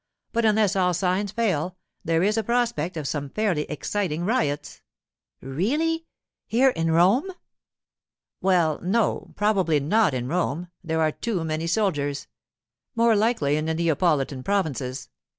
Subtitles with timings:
[0.33, 4.81] But unless all signs fail, there is a prospect of some fairly exciting riots.'
[5.41, 6.07] 'Really?
[6.47, 7.29] Here in Rome?'
[8.41, 12.25] 'Well, no; probably not in Rome—there are too many soldiers.
[12.95, 15.07] More likely in the Neapolitan provinces.